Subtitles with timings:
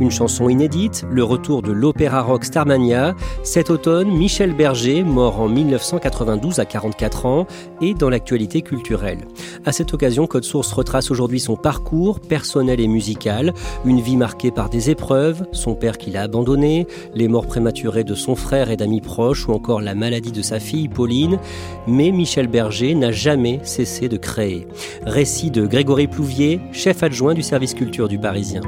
[0.00, 3.14] Une chanson inédite, le retour de l'opéra rock Starmania.
[3.42, 7.46] Cet automne, Michel Berger, mort en 1992 à 44 ans,
[7.82, 9.18] est dans l'actualité culturelle.
[9.66, 13.52] À cette occasion, Code Source retrace aujourd'hui son parcours personnel et musical,
[13.84, 18.14] une vie marquée par des épreuves, son père qui l'a abandonné, les morts prématurées de
[18.14, 21.38] son frère et d'amis proches ou encore la maladie de sa fille Pauline.
[21.86, 24.66] Mais Michel Berger n'a jamais cessé de créer.
[25.04, 28.62] Récit de Grégory Plouvier, chef adjoint du service culture du Parisien.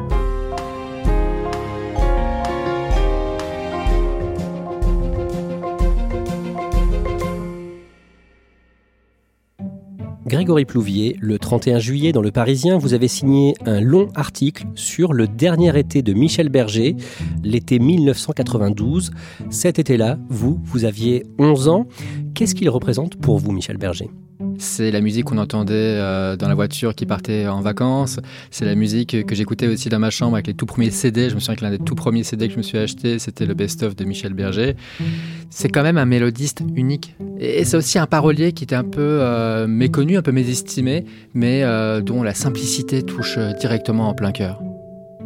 [10.33, 15.13] Grégory Plouvier, le 31 juillet dans Le Parisien, vous avez signé un long article sur
[15.13, 16.97] le dernier été de Michel Berger,
[17.45, 19.11] l'été 1992.
[19.51, 21.87] Cet été-là, vous, vous aviez 11 ans.
[22.35, 24.11] Qu'est-ce qu'il représente pour vous, Michel Berger?
[24.59, 28.21] C'est la musique qu'on entendait euh, dans la voiture qui partait en vacances.
[28.51, 31.29] C'est la musique que j'écoutais aussi dans ma chambre avec les tout premiers CD.
[31.29, 33.47] Je me souviens que l'un des tout premiers CD que je me suis acheté, c'était
[33.47, 34.77] le best-of de Michel Berger.
[35.51, 37.15] C'est quand même un mélodiste unique.
[37.39, 41.05] Et c'est aussi un parolier qui était un peu euh, méconnu, un peu mésestimé,
[41.35, 44.61] mais euh, dont la simplicité touche directement en plein cœur.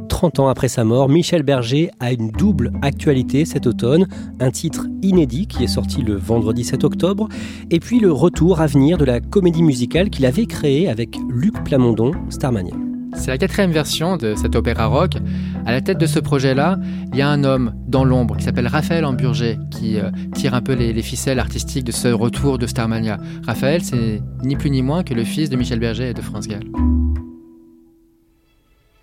[0.09, 4.07] 30 ans après sa mort, Michel Berger a une double actualité cet automne,
[4.41, 7.29] un titre inédit qui est sorti le vendredi 7 octobre,
[7.71, 11.63] et puis le retour à venir de la comédie musicale qu'il avait créée avec Luc
[11.65, 12.75] Plamondon, Starmania.
[13.15, 15.13] C'est la quatrième version de cet opéra rock.
[15.65, 16.79] À la tête de ce projet-là,
[17.13, 20.61] il y a un homme dans l'ombre qui s'appelle Raphaël Amburger, qui euh, tire un
[20.61, 23.19] peu les, les, ficelles artistiques de ce retour de Starmania.
[23.47, 26.47] Raphaël, c'est ni plus ni moins que le fils de Michel Berger et de France
[26.47, 26.65] Gall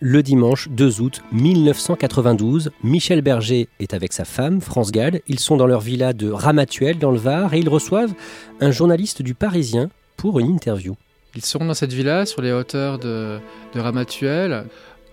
[0.05, 2.71] le dimanche 2 août 1992.
[2.83, 5.21] Michel Berger est avec sa femme, France Gall.
[5.27, 8.13] Ils sont dans leur villa de Ramatuel, dans le Var, et ils reçoivent
[8.59, 10.97] un journaliste du Parisien pour une interview.
[11.35, 13.39] Ils sont dans cette villa sur les hauteurs de,
[13.73, 14.65] de Ramatuel.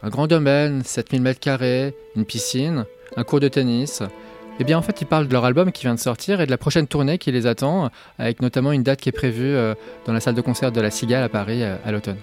[0.02, 2.84] Un grand domaine, 7000 m2, une piscine,
[3.16, 4.02] un cours de tennis.
[4.58, 6.50] Eh bien, en fait, ils parlent de leur album qui vient de sortir et de
[6.50, 9.74] la prochaine tournée qui les attend, avec notamment une date qui est prévue euh,
[10.04, 12.18] dans la salle de concert de la Cigale à Paris euh, à l'automne.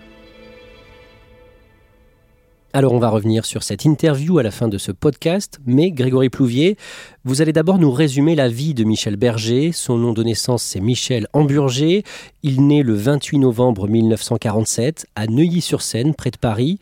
[2.77, 6.29] Alors on va revenir sur cette interview à la fin de ce podcast, mais Grégory
[6.29, 6.77] Plouvier,
[7.25, 9.71] vous allez d'abord nous résumer la vie de Michel Berger.
[9.71, 12.03] Son nom de naissance c'est Michel Amburger.
[12.43, 16.77] Il naît le 28 novembre 1947 à Neuilly-sur-Seine, près de Paris,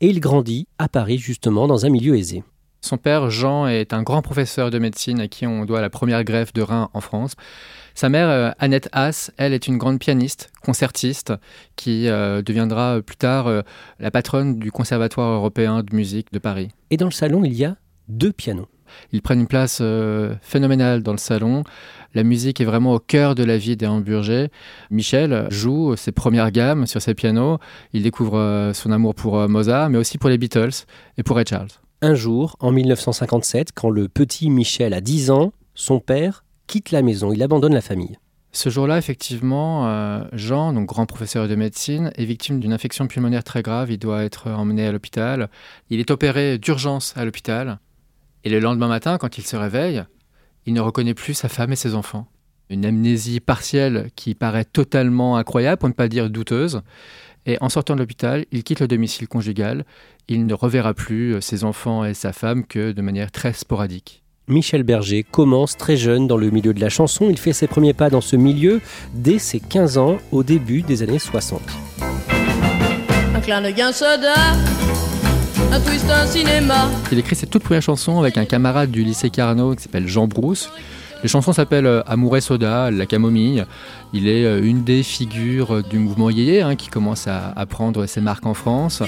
[0.00, 2.44] et il grandit à Paris justement dans un milieu aisé.
[2.80, 6.24] Son père, Jean, est un grand professeur de médecine à qui on doit la première
[6.24, 7.34] greffe de rein en France.
[7.94, 11.34] Sa mère, euh, Annette Haas, elle est une grande pianiste, concertiste,
[11.76, 13.60] qui euh, deviendra plus tard euh,
[13.98, 16.70] la patronne du Conservatoire européen de musique de Paris.
[16.90, 17.76] Et dans le salon, il y a
[18.08, 18.68] deux pianos.
[19.12, 19.80] Ils prennent une place
[20.42, 21.62] phénoménale dans le salon.
[22.12, 24.48] La musique est vraiment au cœur de la vie des Hamburgers.
[24.90, 27.58] Michel joue ses premières gammes sur ses pianos.
[27.92, 30.86] Il découvre son amour pour Mozart, mais aussi pour les Beatles
[31.18, 31.68] et pour Ray Charles.
[32.02, 37.02] Un jour, en 1957, quand le petit Michel a 10 ans, son père quitte la
[37.02, 38.16] maison, il abandonne la famille.
[38.52, 43.60] Ce jour-là, effectivement, euh, Jean, grand professeur de médecine, est victime d'une infection pulmonaire très
[43.60, 43.90] grave.
[43.90, 45.50] Il doit être emmené à l'hôpital.
[45.90, 47.78] Il est opéré d'urgence à l'hôpital.
[48.44, 50.02] Et le lendemain matin, quand il se réveille,
[50.64, 52.26] il ne reconnaît plus sa femme et ses enfants.
[52.70, 56.80] Une amnésie partielle qui paraît totalement incroyable, pour ne pas dire douteuse.
[57.46, 59.84] Et en sortant de l'hôpital, il quitte le domicile conjugal.
[60.28, 64.22] Il ne reverra plus ses enfants et sa femme que de manière très sporadique.
[64.50, 67.28] Michel Berger commence très jeune dans le milieu de la chanson.
[67.30, 68.80] Il fait ses premiers pas dans ce milieu
[69.14, 71.60] dès ses 15 ans, au début des années 60.
[73.34, 74.34] Un clin de soda,
[75.72, 76.90] un twist, un cinéma.
[77.12, 80.26] Il écrit ses toutes premières chansons avec un camarade du lycée Carnot qui s'appelle Jean
[80.26, 80.70] Brousse.
[81.22, 83.66] Les chansons s'appellent euh, Amour et soda, La camomille.
[84.12, 88.06] Il est euh, une des figures du mouvement yéyé hein, qui commence à, à prendre
[88.06, 89.02] ses marques en France.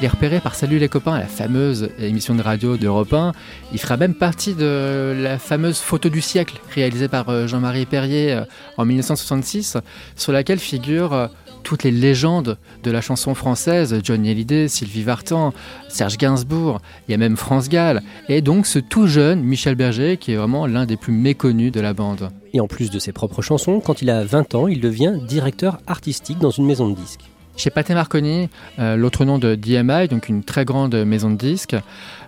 [0.00, 3.32] Il est repéré par Salut les copains, la fameuse émission de radio d'Europe 1.
[3.72, 8.32] Il fera même partie de la fameuse photo du siècle réalisée par euh, Jean-Marie Perrier
[8.32, 8.44] euh,
[8.76, 9.76] en 1966,
[10.14, 11.26] sur laquelle figurent euh,
[11.68, 15.52] toutes les légendes de la chanson française, Johnny Hallyday, Sylvie Vartan,
[15.90, 18.00] Serge Gainsbourg, il y a même France Gall,
[18.30, 21.80] et donc ce tout jeune Michel Berger qui est vraiment l'un des plus méconnus de
[21.80, 22.30] la bande.
[22.54, 25.78] Et en plus de ses propres chansons, quand il a 20 ans, il devient directeur
[25.86, 27.27] artistique dans une maison de disques
[27.58, 31.76] chez Pathé Marconi, euh, l'autre nom de DMI, donc une très grande maison de disques,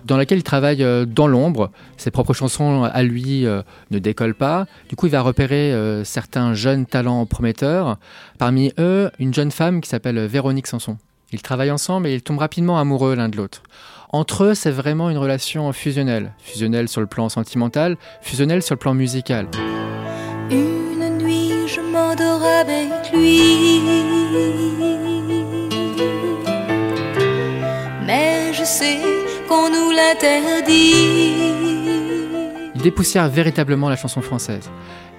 [0.05, 1.71] dans laquelle il travaille euh, dans l'ombre.
[1.97, 3.61] Ses propres chansons à lui euh,
[3.91, 4.65] ne décollent pas.
[4.89, 5.73] Du coup, il va repérer
[6.03, 7.97] certains jeunes talents prometteurs.
[8.37, 10.97] Parmi eux, une jeune femme qui s'appelle Véronique Sanson.
[11.31, 13.63] Ils travaillent ensemble et ils tombent rapidement amoureux l'un de l'autre.
[14.09, 16.33] Entre eux, c'est vraiment une relation fusionnelle.
[16.39, 19.47] Fusionnelle sur le plan sentimental, fusionnelle sur le plan musical.
[20.49, 25.00] Une nuit, je m'endors avec lui.
[29.91, 31.35] Nous l'interdit.
[32.75, 34.69] Ils dépoussièrent véritablement la chanson française.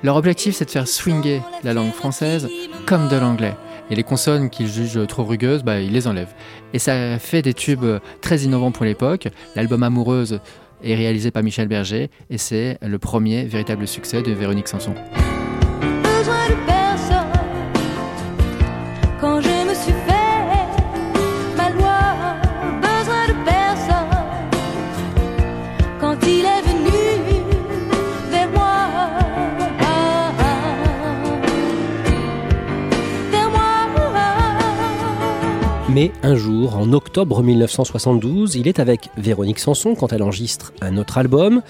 [0.02, 2.48] Leur objectif, c'est de faire swinger la langue française
[2.86, 3.54] comme de l'anglais.
[3.90, 6.34] Et les consonnes qu'ils jugent trop rugueuses, bah, ils les enlèvent.
[6.72, 7.84] Et ça fait des tubes
[8.20, 9.28] très innovants pour l'époque.
[9.54, 10.40] L'album Amoureuse
[10.82, 14.94] est réalisé par Michel Berger et c'est le premier véritable succès de Véronique Sanson.
[36.02, 40.96] Mais un jour, en octobre 1972, il est avec Véronique Sanson quand elle enregistre un
[40.96, 41.62] autre album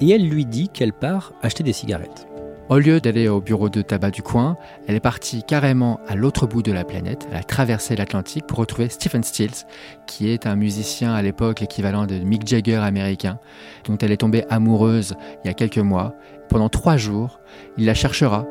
[0.00, 2.28] et elle lui dit qu'elle part acheter des cigarettes.
[2.68, 4.56] Au lieu d'aller au bureau de tabac du coin,
[4.86, 7.26] elle est partie carrément à l'autre bout de la planète.
[7.32, 9.66] Elle a traversé l'Atlantique pour retrouver Stephen Stills,
[10.06, 13.40] qui est un musicien à l'époque l'équivalent de Mick Jagger américain,
[13.88, 16.14] dont elle est tombée amoureuse il y a quelques mois.
[16.48, 17.40] Pendant trois jours,
[17.78, 18.46] il la cherchera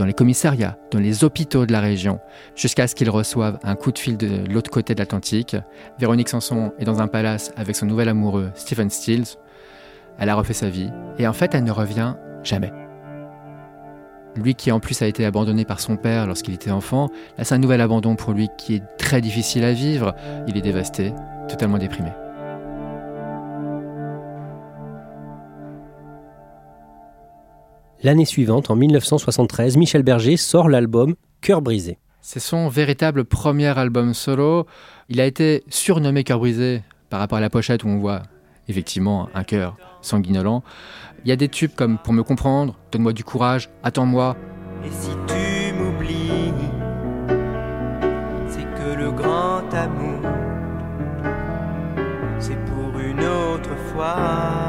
[0.00, 2.20] dans les commissariats, dans les hôpitaux de la région,
[2.56, 5.56] jusqu'à ce qu'ils reçoivent un coup de fil de l'autre côté de l'Atlantique.
[5.98, 9.36] Véronique Sanson est dans un palace avec son nouvel amoureux Stephen Stills.
[10.18, 12.72] Elle a refait sa vie et en fait elle ne revient jamais.
[14.36, 17.54] Lui qui en plus a été abandonné par son père lorsqu'il était enfant, là c'est
[17.54, 20.14] un nouvel abandon pour lui qui est très difficile à vivre.
[20.48, 21.12] Il est dévasté,
[21.46, 22.10] totalement déprimé.
[28.02, 31.98] L'année suivante, en 1973, Michel Berger sort l'album Cœur brisé.
[32.22, 34.66] C'est son véritable premier album solo.
[35.10, 38.22] Il a été surnommé Cœur brisé par rapport à la pochette où on voit
[38.68, 40.62] effectivement un cœur sanguinolent.
[41.24, 44.34] Il y a des tubes comme Pour me comprendre, Donne-moi du courage, Attends-moi.
[44.82, 46.54] Et si tu m'oublies,
[48.48, 50.22] c'est que le grand amour,
[52.38, 54.59] c'est pour une autre fois.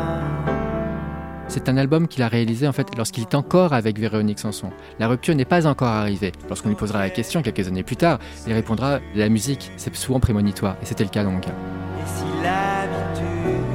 [1.52, 4.70] C'est un album qu'il a réalisé en fait lorsqu'il est encore avec Véronique Sanson.
[5.00, 6.32] La rupture n'est pas encore arrivée.
[6.48, 10.22] Lorsqu'on lui posera la question quelques années plus tard, il répondra la musique, c'est souvent
[10.22, 11.52] prémonitoire, et c'était le cas dans mon cas.
[11.52, 13.66] Et si l'habitude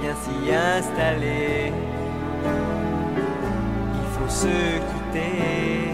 [0.00, 1.72] vient s'y installer,
[3.92, 5.90] il faut se quitter.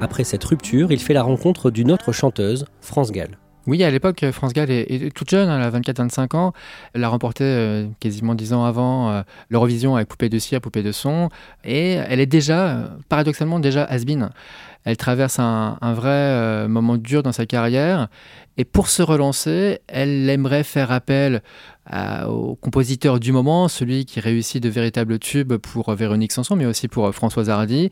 [0.00, 3.36] Après cette rupture, il fait la rencontre d'une autre chanteuse, France Gall.
[3.70, 6.52] Oui, à l'époque, France Gall est, toute jeune, elle a 24-25 ans.
[6.92, 10.82] Elle a remporté euh, quasiment 10 ans avant euh, l'Eurovision avec Poupée de cire, Poupée
[10.82, 11.28] de son.
[11.62, 14.30] Et elle est déjà, euh, paradoxalement, déjà has -been.
[14.82, 18.08] Elle traverse un, vrai moment dur dans sa carrière.
[18.56, 21.40] Et pour se relancer, elle aimerait faire appel
[22.26, 26.88] au compositeur du moment, celui qui réussit de véritables tubes pour Véronique Sanson, mais aussi
[26.88, 27.90] pour Françoise Hardy.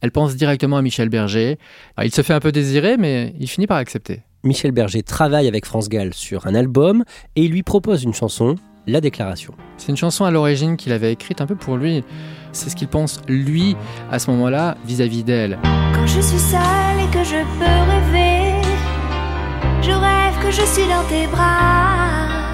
[0.00, 1.58] Elle pense directement à Michel Berger.
[2.02, 4.22] il se fait un peu désirer, mais il finit par accepter.
[4.44, 7.04] Michel Berger travaille avec France Gall sur un album
[7.36, 8.56] et il lui propose une chanson,
[8.88, 9.54] La Déclaration.
[9.76, 12.02] C'est une chanson à l'origine qu'il avait écrite un peu pour lui.
[12.50, 13.76] C'est ce qu'il pense, lui,
[14.10, 15.58] à ce moment-là, vis-à-vis d'elle.
[15.94, 18.60] Quand je suis seule et que je peux rêver,
[19.80, 22.52] je rêve que je suis dans tes bras.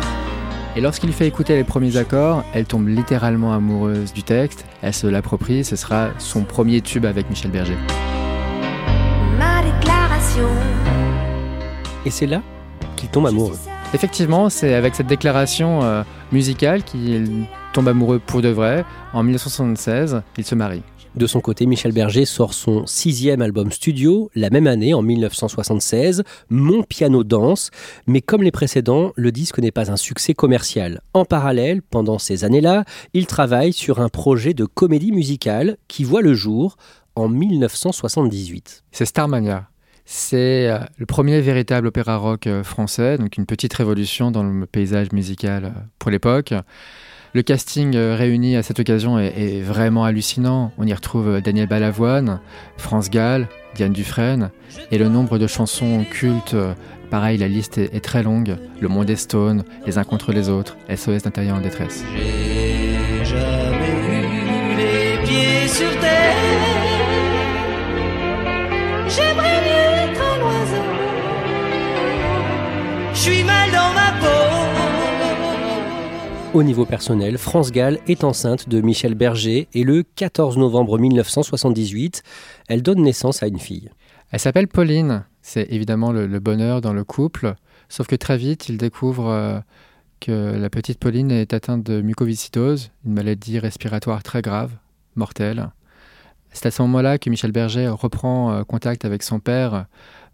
[0.77, 5.07] Et lorsqu'il fait écouter les premiers accords, elle tombe littéralement amoureuse du texte, elle se
[5.07, 7.79] l'approprie, ce sera son premier tube avec Michel Berger.
[12.05, 12.43] Et c'est là
[12.97, 13.57] qu'il tombe amoureux.
[13.95, 16.03] Effectivement, c'est avec cette déclaration euh,
[16.33, 18.85] musicale qu'il tombe amoureux pour de vrai.
[19.13, 20.83] En 1976, il se marie.
[21.15, 26.23] De son côté, Michel Berger sort son sixième album studio la même année, en 1976,
[26.51, 27.71] Mon piano danse.
[28.07, 31.01] Mais comme les précédents, le disque n'est pas un succès commercial.
[31.15, 36.23] En parallèle, pendant ces années-là, il travaille sur un projet de comédie musicale qui voit
[36.23, 36.77] le jour
[37.17, 38.85] en 1978.
[38.93, 39.69] C'est Starmania.
[40.11, 44.65] C'est euh, le premier véritable opéra rock euh, français, donc une petite révolution dans le
[44.65, 46.55] paysage musical euh, pour l'époque.
[47.35, 50.73] Le casting réuni à cette occasion est, vraiment hallucinant.
[50.79, 52.41] On y retrouve Daniel Balavoine,
[52.79, 54.51] France Gall, Diane Dufresne,
[54.91, 56.57] et le nombre de chansons cultes,
[57.11, 58.57] pareil, la liste est, très longue.
[58.81, 62.03] Le monde est stone, les uns contre les autres, SOS d'intérieur en détresse.
[76.59, 82.25] Au niveau personnel, France Gall est enceinte de Michel Berger et le 14 novembre 1978,
[82.67, 83.91] elle donne naissance à une fille.
[84.33, 85.25] Elle s'appelle Pauline.
[85.41, 87.55] C'est évidemment le, bonheur dans le couple,
[87.89, 89.61] sauf que très vite, il découvre euh,
[90.19, 94.73] que la petite Pauline est atteinte de mucoviscidose, une maladie respiratoire très grave,
[95.15, 95.71] mortelle.
[96.51, 99.87] C'est à ce moment-là que Michel Berger reprend euh, contact avec son père,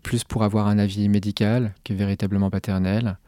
[0.02, 3.18] plus pour avoir un avis médical que véritablement paternel.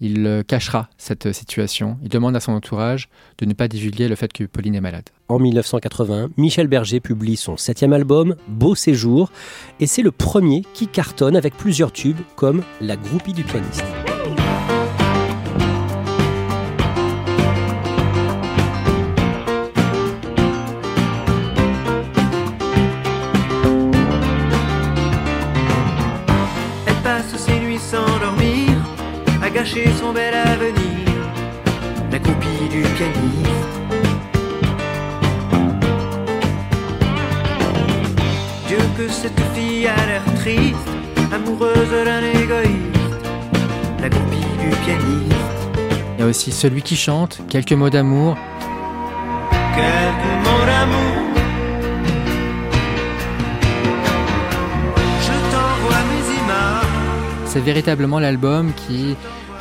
[0.00, 1.98] Il euh, cachera cette situation.
[2.02, 5.08] Il demande à son entourage de ne pas divulguer le fait que Pauline est malade.
[5.28, 9.30] En 1980, Michel Berger publie son septième album, Beau Séjour,
[9.80, 13.84] et c'est le premier qui cartonne avec plusieurs tubes comme La groupie du pianiste.
[29.58, 31.08] Gâcher son bel avenir,
[32.12, 33.66] la copie du pianiste.
[38.68, 40.88] Dieu que cette fille a l'air triste,
[41.32, 43.16] amoureuse d'un égoïste,
[44.00, 45.58] la copie du pianiste.
[46.14, 48.36] Il y a aussi celui qui chante, quelques mots d'amour.
[49.74, 51.18] Quelques mots d'amour.
[55.26, 57.46] Je t'envoie mes images.
[57.46, 59.16] C'est véritablement l'album qui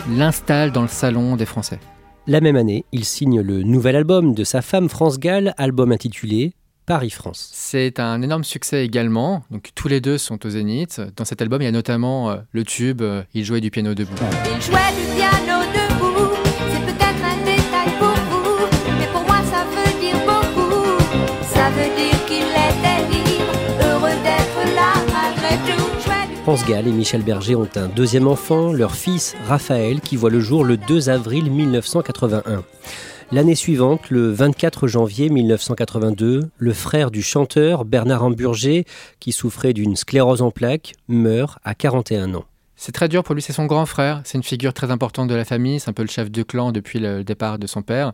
[0.09, 1.79] l'installe dans le salon des Français.
[2.27, 6.53] La même année, il signe le nouvel album de sa femme France Gall, album intitulé
[6.85, 7.49] Paris-France.
[7.53, 11.01] C'est un énorme succès également, donc tous les deux sont au Zénith.
[11.15, 13.93] Dans cet album, il y a notamment euh, le tube euh, Il jouait du piano
[13.93, 14.15] debout.
[14.45, 15.46] Il jouait du piano
[26.47, 30.39] France Gall et Michel Berger ont un deuxième enfant, leur fils Raphaël, qui voit le
[30.39, 32.63] jour le 2 avril 1981.
[33.33, 38.85] L'année suivante, le 24 janvier 1982, le frère du chanteur Bernard Hamburger,
[39.19, 42.45] qui souffrait d'une sclérose en plaques, meurt à 41 ans.
[42.77, 45.35] C'est très dur pour lui, c'est son grand frère, c'est une figure très importante de
[45.35, 48.13] la famille, c'est un peu le chef de clan depuis le départ de son père.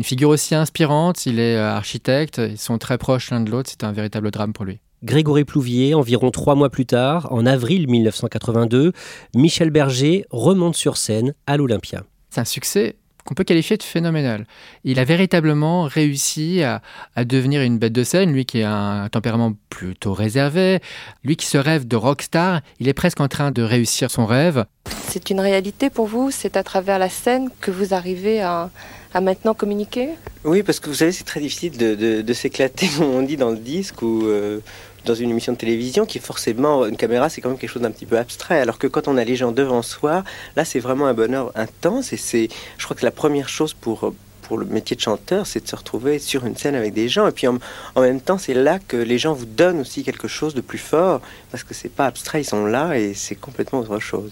[0.00, 3.70] Une figure aussi inspirante, il est euh, architecte, ils sont très proches l'un de l'autre,
[3.70, 4.80] c'est un véritable drame pour lui.
[5.04, 8.92] Grégory Plouvier, environ trois mois plus tard, en avril 1982,
[9.34, 12.04] Michel Berger remonte sur scène à l'Olympia.
[12.30, 14.46] C'est un succès qu'on peut qualifier de phénoménal.
[14.84, 16.82] Il a véritablement réussi à,
[17.14, 20.80] à, devenir une bête de scène, lui qui a un tempérament plutôt réservé,
[21.24, 24.64] lui qui se rêve de rockstar, il est presque en train de réussir son rêve.
[25.08, 28.70] C'est une réalité pour vous, c'est à travers la scène que vous arrivez à,
[29.14, 30.10] à maintenant communiquer?
[30.44, 33.36] Oui, parce que vous savez, c'est très difficile de, de, de s'éclater, comme on dit
[33.36, 34.60] dans le disque, ou euh,
[35.04, 37.90] dans une émission de télévision, qui forcément, une caméra, c'est quand même quelque chose d'un
[37.90, 40.24] petit peu abstrait, alors que quand on a les gens devant soi,
[40.56, 44.12] là, c'est vraiment un bonheur intense, et c'est, je crois que la première chose pour
[44.42, 47.26] pour le métier de chanteur, c'est de se retrouver sur une scène avec des gens.
[47.26, 47.58] Et puis en,
[47.94, 50.78] en même temps, c'est là que les gens vous donnent aussi quelque chose de plus
[50.78, 54.30] fort, parce que c'est pas abstrait, ils sont là et c'est complètement autre chose.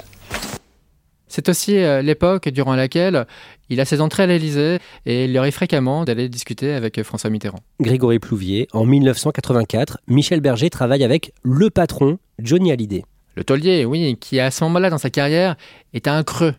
[1.30, 3.24] C'est aussi euh, l'époque durant laquelle
[3.68, 7.30] il a ses entrées à l'Élysée et il lui arrive fréquemment d'aller discuter avec François
[7.30, 7.60] Mitterrand.
[7.80, 13.04] Grégory Plouvier, en 1984, Michel Berger travaille avec le patron, Johnny Hallyday.
[13.36, 15.54] Le taulier, oui, qui à ce moment-là dans sa carrière
[15.94, 16.54] est à un creux.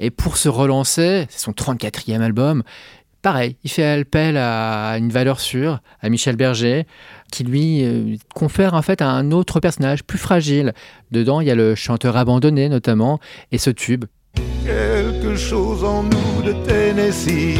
[0.00, 2.64] Et pour se relancer, c'est son 34e album,
[3.24, 6.86] pareil, il fait appel à une valeur sûre, à Michel Berger,
[7.32, 10.74] qui lui euh, confère en fait un autre personnage plus fragile.
[11.10, 14.04] Dedans, il y a le chanteur abandonné notamment, et ce tube.
[14.64, 17.56] Quelque chose en nous de Tennessee.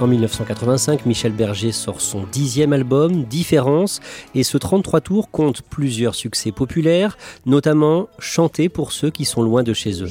[0.00, 4.00] En 1985, Michel Berger sort son dixième album, Différence,
[4.34, 9.64] et ce 33 tours compte plusieurs succès populaires, notamment Chanter pour ceux qui sont loin
[9.64, 10.08] de chez eux.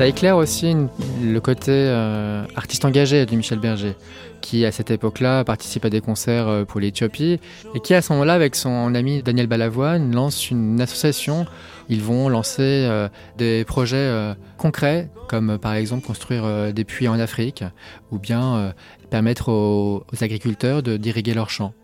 [0.00, 0.74] Ça éclaire aussi
[1.22, 3.96] le côté euh, artiste engagé de Michel Berger,
[4.40, 7.38] qui à cette époque-là participe à des concerts euh, pour l'Éthiopie
[7.74, 11.44] et qui à ce moment-là, avec son ami Daniel Balavoine, lance une association.
[11.90, 17.62] Ils vont lancer euh, des projets concrets, comme par exemple construire des puits en Afrique,
[18.10, 18.72] ou bien
[19.10, 21.74] permettre aux, agriculteurs d'irriguer leurs champs.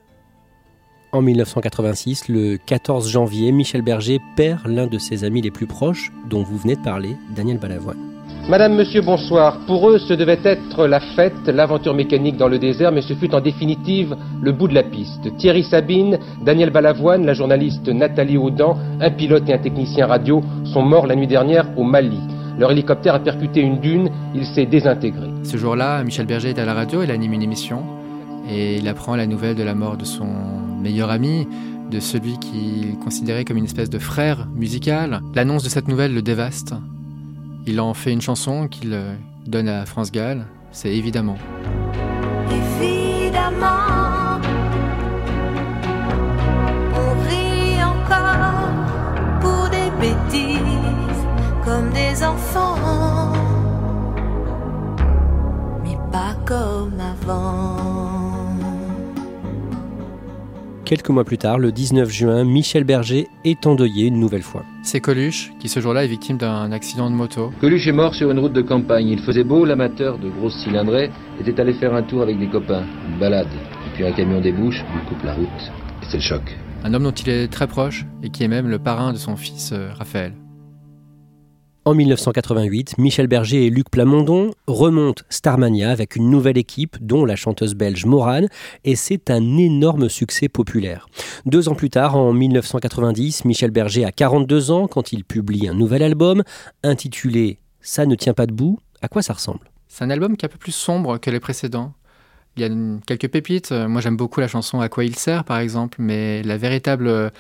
[1.12, 6.10] En 1986, le 14 janvier, Michel Berger perd l'un de ses amis les plus proches,
[6.28, 7.98] dont vous venez de parler, Daniel Balavoine.
[8.48, 9.60] Madame, monsieur, bonsoir.
[9.66, 13.34] Pour eux, ce devait être la fête, l'aventure mécanique dans le désert, mais ce fut
[13.34, 15.36] en définitive le bout de la piste.
[15.36, 20.82] Thierry Sabine, Daniel Balavoine, la journaliste Nathalie Audan, un pilote et un technicien radio sont
[20.82, 22.20] morts la nuit dernière au Mali.
[22.58, 25.28] Leur hélicoptère a percuté une dune, il s'est désintégré.
[25.44, 27.84] Ce jour-là, Michel Berger est à la radio, il anime une émission
[28.48, 30.28] et il apprend la nouvelle de la mort de son
[30.87, 31.49] meilleur ami,
[31.90, 35.21] de celui qu'il considérait comme une espèce de frère musical.
[35.35, 36.75] L'annonce de cette nouvelle le dévaste.
[37.66, 39.16] Il en fait une chanson qu'il euh,
[39.47, 41.38] donne à France Gall, c'est évidemment.
[42.81, 43.66] Évidemment,
[51.64, 53.33] comme des enfants,
[55.83, 57.95] mais pas comme avant.
[60.87, 64.64] Quelques mois plus tard, le 19 juin, Michel Berger est endeuillé une nouvelle fois.
[64.85, 67.50] C'est Coluche qui ce jour-là est victime d'un accident de moto.
[67.61, 69.09] Coluche est mort sur une route de campagne.
[69.09, 72.85] Il faisait beau, l'amateur de grosses cylindrées était allé faire un tour avec des copains,
[73.11, 73.49] une balade.
[73.49, 75.73] Et puis un camion débouche, lui coupe la route.
[76.02, 76.57] Et c'est le choc.
[76.85, 79.35] Un homme dont il est très proche et qui est même le parrain de son
[79.35, 80.35] fils euh, Raphaël.
[81.87, 87.37] En 1988, Michel Berger et Luc Plamondon remontent Starmania avec une nouvelle équipe, dont la
[87.37, 88.49] chanteuse belge Morane,
[88.83, 91.07] et c'est un énorme succès populaire.
[91.45, 95.75] Deux ans plus tard, en 1990, Michel Berger a 42 ans quand il publie un
[95.75, 96.43] nouvel album
[96.83, 98.81] intitulé Ça ne tient pas debout.
[99.00, 99.71] À quoi ça ressemble?
[99.87, 101.93] C'est un album qui est un peu plus sombre que les précédents.
[102.57, 103.71] Il y a quelques pépites.
[103.71, 107.07] Euh, Moi, j'aime beaucoup la chanson À quoi il sert, par exemple, mais la véritable
[107.07, 107.31] euh,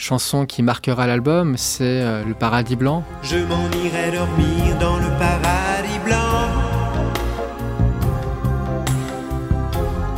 [0.00, 3.04] chanson qui marquera l'album, c'est euh, Le Paradis Blanc.
[3.22, 6.16] Je m'en irai dormir dans le paradis blanc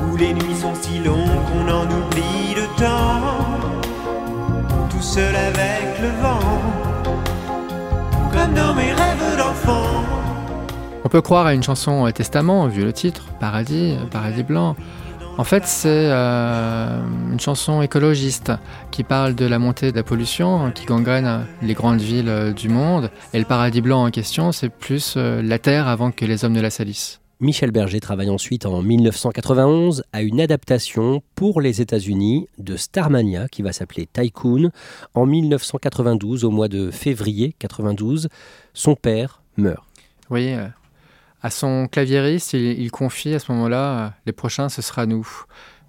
[0.09, 3.21] Où les nuits sont si longues qu'on en oublie le temps
[4.88, 6.62] Tout seul avec le vent
[8.33, 10.05] Comme dans mes rêves d'enfant
[11.05, 14.77] On peut croire à une chanson testament, vu le titre, Paradis, Paradis Blanc.
[15.38, 18.53] En fait, c'est euh, une chanson écologiste
[18.90, 22.68] qui parle de la montée de la pollution qui gangrène les grandes villes euh, du
[22.68, 23.11] monde.
[23.33, 26.53] Et le paradis blanc en question, c'est plus euh, la terre avant que les hommes
[26.53, 27.21] ne la salissent.
[27.40, 33.62] Michel Berger travaille ensuite en 1991 à une adaptation pour les États-Unis de Starmania qui
[33.62, 34.71] va s'appeler Tycoon.
[35.14, 38.29] En 1992, au mois de février 92,
[38.75, 39.83] son père meurt.
[40.31, 40.55] Oui,
[41.43, 45.27] à son claviériste, il, confie à ce moment-là euh, les prochains, ce sera nous.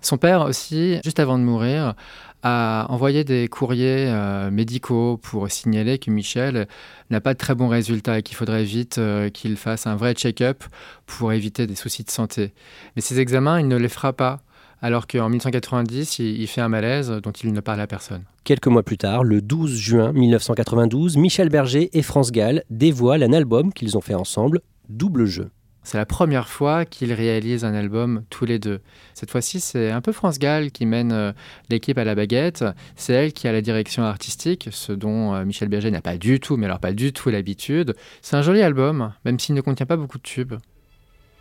[0.02, 1.94] Son père aussi, juste avant de mourir,
[2.42, 6.68] a envoyé des courriers euh, médicaux pour signaler que Michel
[7.10, 10.14] n'a pas de très bons résultats et qu'il faudrait vite euh, qu'il fasse un vrai
[10.14, 10.64] check-up
[11.06, 12.54] pour éviter des soucis de santé.
[12.96, 14.42] Mais ces examens, il ne les fera pas,
[14.82, 18.24] alors qu'en 1990, il, il fait un malaise dont il ne parle à personne.
[18.44, 23.32] Quelques mois plus tard, le 12 juin 1992, Michel Berger et France Gall dévoilent un
[23.32, 24.60] album qu'ils ont fait ensemble,
[24.94, 25.50] Double Jeu.
[25.82, 28.80] C'est la première fois qu'ils réalisent un album tous les deux.
[29.16, 31.34] Cette fois-ci, c'est un peu France Gall qui mène euh,
[31.70, 32.64] l'équipe à la baguette.
[32.96, 36.40] C'est elle qui a la direction artistique, ce dont euh, Michel Berger n'a pas du
[36.40, 37.96] tout, mais alors pas du tout l'habitude.
[38.22, 40.54] C'est un joli album, même s'il ne contient pas beaucoup de tubes.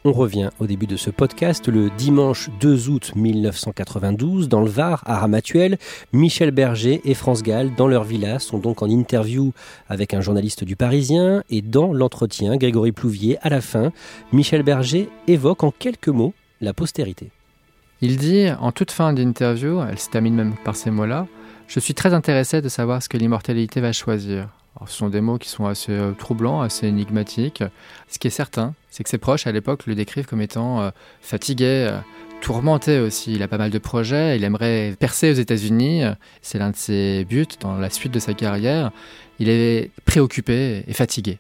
[0.05, 5.01] On revient au début de ce podcast le dimanche 2 août 1992 dans le Var
[5.07, 5.79] à Ramatuel.
[6.13, 9.53] Michel Berger et France Gall dans leur villa sont donc en interview
[9.89, 13.93] avec un journaliste du Parisien et dans l'entretien, Grégory Plouvier, à la fin,
[14.33, 17.31] Michel Berger évoque en quelques mots la postérité.
[18.01, 21.29] Il dit, en toute fin d'interview, elle se termine même par ces mots-là,
[21.69, 24.49] Je suis très intéressé de savoir ce que l'immortalité va choisir.
[24.87, 27.63] Ce sont des mots qui sont assez euh, troublants, assez énigmatiques.
[28.09, 30.91] Ce qui est certain, c'est que ses proches à l'époque le décrivent comme étant euh,
[31.21, 31.99] fatigué, euh,
[32.41, 33.35] tourmenté aussi.
[33.35, 36.03] Il a pas mal de projets, il aimerait percer aux États-Unis,
[36.41, 38.91] c'est l'un de ses buts dans la suite de sa carrière.
[39.39, 41.39] Il est préoccupé et fatigué.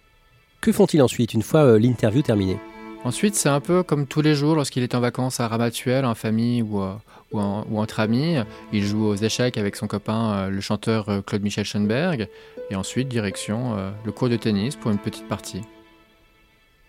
[0.61, 2.59] Que font-ils ensuite une fois l'interview terminée?
[3.05, 6.15] Ensuite, c'est un peu comme tous les jours lorsqu'il est en vacances à Ramatuel, en
[6.15, 6.93] famille ou, euh,
[7.35, 8.37] en- entre amis.
[8.73, 12.29] Il joue aux échecs avec son copain, euh, le chanteur euh, Claude Michel Schoenberg.
[12.71, 15.61] Et ensuite, direction le cours de tennis pour une petite partie.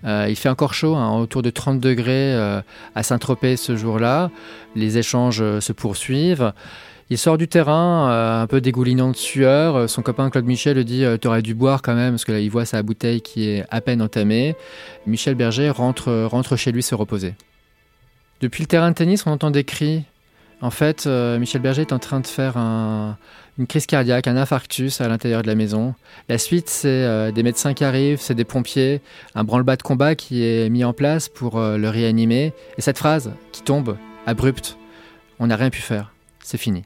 [0.06, 2.34] Il fait encore chaud, hein, autour de 30 degrés
[2.96, 4.32] à Saint-Tropez ce jour-là.
[4.76, 6.54] Les échanges se poursuivent.
[7.10, 9.90] Il sort du terrain, euh, un peu dégoulinant de sueur.
[9.90, 12.40] Son copain Claude Michel lui dit Tu aurais dû boire quand même, parce que là,
[12.40, 14.56] il voit sa bouteille qui est à peine entamée.
[15.06, 17.36] Michel Berger rentre, rentre chez lui se reposer.
[18.42, 20.04] Depuis le terrain de tennis, on entend des cris.
[20.62, 23.18] En fait, euh, Michel Berger est en train de faire un-
[23.60, 25.94] une crise cardiaque, un infarctus à l'intérieur de la maison.
[26.30, 29.02] La suite, c'est euh, des médecins qui arrivent, c'est des pompiers,
[29.36, 32.54] un branle-bas de combat qui est mis en place pour euh, le réanimer.
[32.78, 34.78] Et cette phrase qui tombe, abrupte,
[35.40, 36.84] on n'a rien pu faire, c'est fini.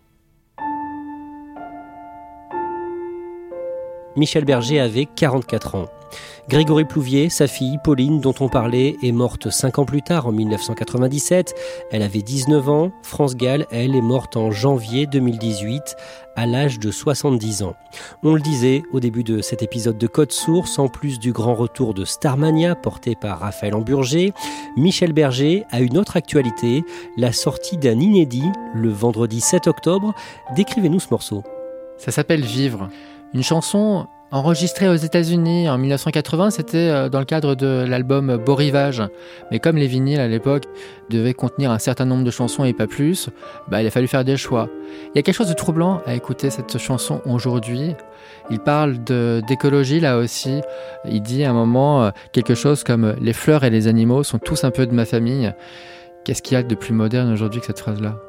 [4.17, 5.86] Michel Berger avait 44 ans.
[6.49, 10.32] Grégory Plouvier, sa fille Pauline, dont on parlait, est morte 5 ans plus tard, en
[10.32, 11.53] 1997.
[11.91, 12.91] Elle avait 19 ans.
[13.03, 15.95] France Gall, elle, est morte en janvier 2018,
[16.36, 17.75] à l'âge de 70 ans.
[18.23, 21.53] On le disait au début de cet épisode de Code Source, en plus du grand
[21.53, 24.34] retour de Starmania, porté par Raphaël Amburger,
[24.77, 26.84] Michel Berger a une autre actualité,
[27.17, 30.15] la sortie d'un inédit, le vendredi 7 octobre.
[30.56, 31.43] Décrivez-nous ce morceau.
[31.97, 32.89] Ça s'appelle Vivre.
[33.34, 38.56] Une chanson enregistrée aux États-Unis en 1980, c'était euh, dans le cadre de l'album Beau
[38.56, 39.04] Rivage.
[39.52, 40.63] Mais comme les vinyles à l'époque
[41.10, 43.30] devaient contenir un certain nombre de chansons et pas plus,
[43.70, 44.70] bah, il a fallu faire des choix.
[45.06, 47.96] Il y a quelque chose de troublant à écouter cette chanson aujourd'hui.
[48.50, 50.62] Il parle d'écologie là aussi.
[51.06, 54.40] Il dit à un moment euh, quelque chose comme Les fleurs et les animaux sont
[54.40, 55.54] tous un peu de ma famille.
[56.26, 58.27] Qu'est-ce qu'il y a de plus moderne aujourd'hui que cette phrase-là?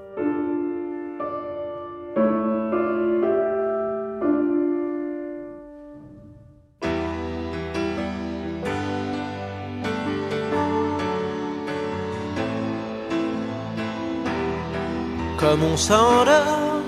[15.49, 16.83] Comme on s'endort,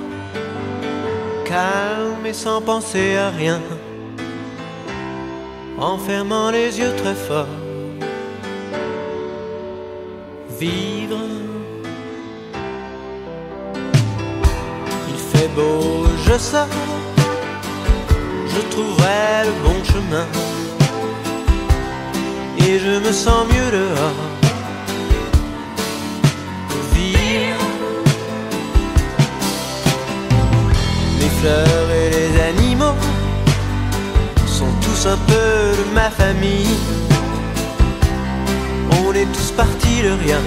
[1.46, 3.58] calme et sans penser à rien,
[5.78, 7.56] en fermant les yeux très fort.
[10.58, 11.22] Vivre,
[15.08, 16.66] il fait beau, je sors,
[18.46, 20.26] je trouverai le bon chemin,
[22.58, 24.29] et je me sens mieux dehors.
[31.40, 32.96] Fleurs et les animaux
[34.46, 35.50] sont tous un peu
[35.80, 36.76] de ma famille.
[39.02, 40.42] On est tous partis de rien.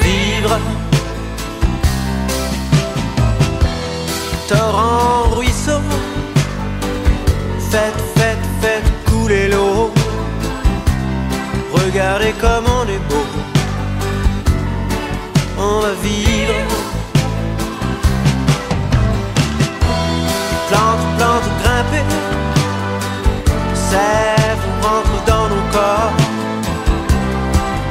[0.00, 0.58] Vivre.
[4.48, 5.80] Torrent, ruisseau.
[7.70, 9.90] Faites, faites, faites couler l'eau.
[11.72, 13.26] Regardez comme on est beau.
[15.58, 16.67] On va vivre.
[23.98, 26.12] Sève rentre dans nos corps.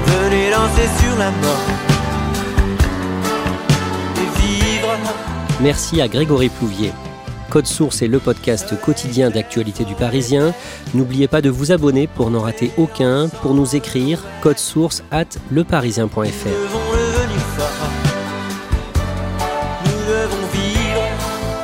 [0.06, 1.67] Venez danser sur la mort.
[4.15, 4.98] Et vivre.
[5.62, 6.93] Merci à Grégory Plouvier.
[7.50, 10.54] Code Source est le podcast quotidien d'actualité du Parisien.
[10.93, 15.28] N'oubliez pas de vous abonner pour n'en rater aucun, pour nous écrire code source at
[15.52, 16.87] leparisien.fr.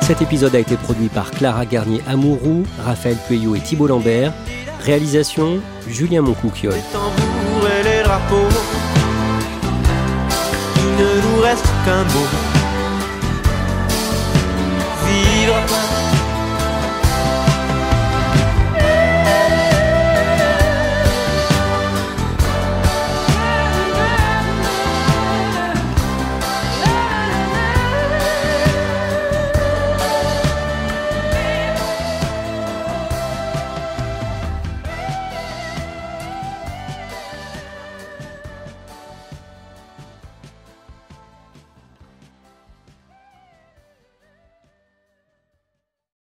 [0.06, 4.34] Cet épisode a été produit par Clara Garnier-Amouroux, Raphaël Pueyo et Thibault Lambert.
[4.82, 6.74] Réalisation Julien Moncouquiol.
[6.74, 8.48] Les tambours et les drapeaux.
[10.76, 12.53] Il ne nous reste qu'un mot.